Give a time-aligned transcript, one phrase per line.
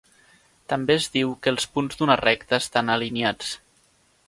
[0.71, 3.55] També es diu que els punts d'una recta estan alineats.